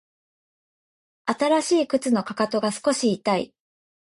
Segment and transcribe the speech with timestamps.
[1.27, 3.53] 新しい靴のかかとが少し痛い